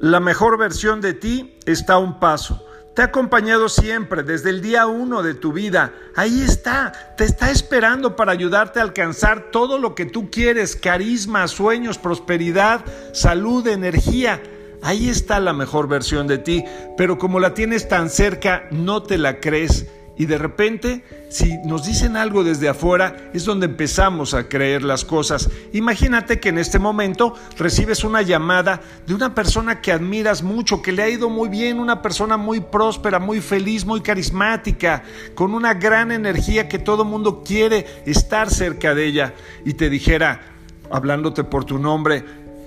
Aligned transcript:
La 0.00 0.18
mejor 0.18 0.56
versión 0.56 1.02
de 1.02 1.12
ti 1.12 1.58
está 1.66 1.94
a 1.94 1.98
un 1.98 2.18
paso. 2.20 2.66
Te 2.94 3.02
ha 3.02 3.06
acompañado 3.06 3.68
siempre, 3.68 4.22
desde 4.22 4.48
el 4.48 4.62
día 4.62 4.86
uno 4.86 5.22
de 5.22 5.34
tu 5.34 5.52
vida. 5.52 5.92
Ahí 6.16 6.40
está, 6.40 7.14
te 7.18 7.24
está 7.24 7.50
esperando 7.50 8.16
para 8.16 8.32
ayudarte 8.32 8.80
a 8.80 8.82
alcanzar 8.82 9.50
todo 9.50 9.78
lo 9.78 9.94
que 9.94 10.06
tú 10.06 10.30
quieres, 10.30 10.74
carisma, 10.74 11.46
sueños, 11.48 11.98
prosperidad, 11.98 12.82
salud, 13.12 13.66
energía. 13.66 14.42
Ahí 14.80 15.10
está 15.10 15.38
la 15.38 15.52
mejor 15.52 15.86
versión 15.86 16.26
de 16.26 16.38
ti, 16.38 16.64
pero 16.96 17.18
como 17.18 17.38
la 17.38 17.52
tienes 17.52 17.86
tan 17.86 18.08
cerca, 18.08 18.68
no 18.70 19.02
te 19.02 19.18
la 19.18 19.38
crees 19.38 19.86
y 20.20 20.26
de 20.26 20.36
repente, 20.36 21.02
si 21.30 21.56
nos 21.64 21.86
dicen 21.86 22.14
algo 22.14 22.44
desde 22.44 22.68
afuera, 22.68 23.30
es 23.32 23.46
donde 23.46 23.64
empezamos 23.64 24.34
a 24.34 24.50
creer 24.50 24.82
las 24.82 25.02
cosas. 25.02 25.48
Imagínate 25.72 26.38
que 26.38 26.50
en 26.50 26.58
este 26.58 26.78
momento 26.78 27.34
recibes 27.56 28.04
una 28.04 28.20
llamada 28.20 28.82
de 29.06 29.14
una 29.14 29.34
persona 29.34 29.80
que 29.80 29.92
admiras 29.92 30.42
mucho, 30.42 30.82
que 30.82 30.92
le 30.92 31.04
ha 31.04 31.08
ido 31.08 31.30
muy 31.30 31.48
bien, 31.48 31.80
una 31.80 32.02
persona 32.02 32.36
muy 32.36 32.60
próspera, 32.60 33.18
muy 33.18 33.40
feliz, 33.40 33.86
muy 33.86 34.02
carismática, 34.02 35.04
con 35.34 35.54
una 35.54 35.72
gran 35.72 36.12
energía 36.12 36.68
que 36.68 36.78
todo 36.78 37.06
mundo 37.06 37.42
quiere 37.42 37.86
estar 38.04 38.50
cerca 38.50 38.94
de 38.94 39.06
ella. 39.06 39.32
Y 39.64 39.72
te 39.72 39.88
dijera, 39.88 40.42
hablándote 40.90 41.44
por 41.44 41.64
tu 41.64 41.78
nombre, 41.78 42.22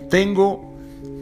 tengo 0.10 0.73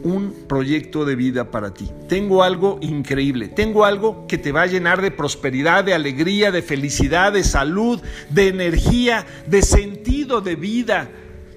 un 0.04 0.34
proyecto 0.48 1.04
de 1.04 1.14
vida 1.14 1.50
para 1.50 1.72
ti. 1.72 1.90
Tengo 2.08 2.42
algo 2.42 2.78
increíble, 2.82 3.48
tengo 3.48 3.84
algo 3.84 4.26
que 4.26 4.38
te 4.38 4.52
va 4.52 4.62
a 4.62 4.66
llenar 4.66 5.00
de 5.00 5.10
prosperidad, 5.10 5.84
de 5.84 5.94
alegría, 5.94 6.50
de 6.50 6.62
felicidad, 6.62 7.32
de 7.32 7.44
salud, 7.44 8.00
de 8.30 8.48
energía, 8.48 9.26
de 9.46 9.62
sentido 9.62 10.40
de 10.40 10.56
vida. 10.56 11.08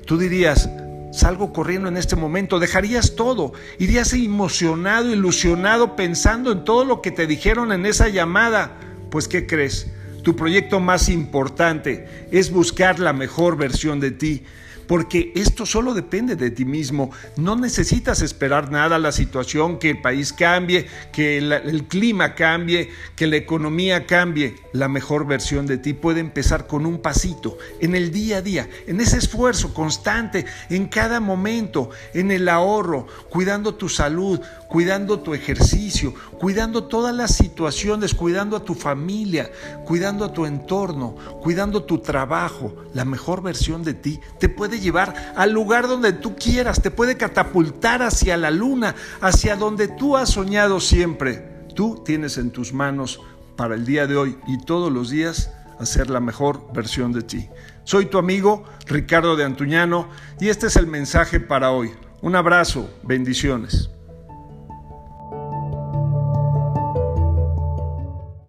Tú 0.05 0.17
dirías, 0.17 0.69
salgo 1.11 1.53
corriendo 1.53 1.89
en 1.89 1.97
este 1.97 2.15
momento, 2.15 2.59
dejarías 2.59 3.15
todo, 3.15 3.53
irías 3.79 4.13
emocionado, 4.13 5.11
ilusionado, 5.11 5.95
pensando 5.95 6.51
en 6.51 6.63
todo 6.63 6.85
lo 6.85 7.01
que 7.01 7.11
te 7.11 7.27
dijeron 7.27 7.71
en 7.71 7.85
esa 7.85 8.09
llamada. 8.09 8.79
Pues, 9.09 9.27
¿qué 9.27 9.47
crees? 9.47 9.91
Tu 10.23 10.35
proyecto 10.35 10.79
más 10.79 11.09
importante 11.09 12.27
es 12.31 12.51
buscar 12.51 12.99
la 12.99 13.13
mejor 13.13 13.57
versión 13.57 13.99
de 13.99 14.11
ti 14.11 14.43
porque 14.87 15.31
esto 15.35 15.65
solo 15.65 15.93
depende 15.93 16.35
de 16.35 16.51
ti 16.51 16.65
mismo. 16.65 17.11
No 17.37 17.55
necesitas 17.55 18.21
esperar 18.21 18.71
nada, 18.71 18.99
la 18.99 19.11
situación, 19.11 19.79
que 19.79 19.91
el 19.91 20.01
país 20.01 20.33
cambie, 20.33 20.87
que 21.11 21.37
el, 21.37 21.85
clima 21.87 22.35
cambie, 22.35 22.89
que 23.15 23.27
la 23.27 23.37
economía 23.37 24.05
cambie. 24.05 24.55
La 24.73 24.87
mejor 24.87 25.25
versión 25.25 25.65
de 25.65 25.77
ti 25.77 25.93
puede 25.93 26.19
empezar 26.19 26.67
con 26.67 26.85
un 26.85 27.01
pasito, 27.01 27.57
en 27.79 27.95
el 27.95 28.11
día 28.11 28.37
a 28.37 28.41
día, 28.41 28.69
en 28.87 28.99
ese 28.99 29.17
esfuerzo 29.17 29.73
constante, 29.73 30.45
en 30.69 30.87
cada 30.87 31.19
momento, 31.19 31.89
en 32.13 32.31
el 32.31 32.49
ahorro, 32.49 33.07
cuidando 33.29 33.75
tu 33.75 33.89
salud, 33.89 34.39
cuidando 34.75 35.21
tu 35.21 35.33
ejercicio, 35.33 36.13
cuidando 36.37 36.83
todas 36.83 37.15
las 37.15 37.33
situaciones, 37.33 38.13
cuidando 38.13 38.57
a 38.57 38.65
tu 38.65 38.73
familia, 38.73 39.49
cuidando 39.85 40.25
a 40.25 40.33
tu 40.33 40.45
entorno, 40.45 41.15
cuidando 41.41 41.85
tu 41.85 41.99
trabajo. 41.99 42.75
La 42.93 43.05
mejor 43.05 43.41
versión 43.41 43.85
de 43.85 43.93
ti 43.93 44.19
te 44.37 44.49
puede 44.49 44.81
llevar 44.81 45.33
al 45.37 45.53
lugar 45.53 45.87
donde 45.87 46.11
tú 46.11 46.35
quieras, 46.35 46.81
te 46.81 46.91
puede 46.91 47.15
catapultar 47.15 48.01
hacia 48.01 48.35
la 48.35 48.51
luna, 48.51 48.95
hacia 49.21 49.55
donde 49.55 49.87
tú 49.87 50.17
has 50.17 50.31
soñado 50.31 50.81
siempre. 50.81 51.63
Tú 51.73 52.01
tienes 52.03 52.37
en 52.37 52.51
tus 52.51 52.73
manos 52.73 53.21
para 53.55 53.75
el 53.75 53.85
día 53.85 54.07
de 54.07 54.17
hoy 54.17 54.37
y 54.45 54.57
todos 54.65 54.91
los 54.91 55.09
días 55.09 55.51
hacer 55.79 56.09
la 56.09 56.19
mejor 56.19 56.73
versión 56.73 57.13
de 57.13 57.21
ti. 57.21 57.47
Soy 57.85 58.07
tu 58.07 58.17
amigo 58.17 58.65
Ricardo 58.87 59.37
de 59.37 59.45
Antuñano 59.45 60.09
y 60.37 60.49
este 60.49 60.67
es 60.67 60.75
el 60.75 60.87
mensaje 60.87 61.39
para 61.39 61.71
hoy. 61.71 61.91
Un 62.21 62.35
abrazo, 62.35 62.89
bendiciones. 63.03 63.89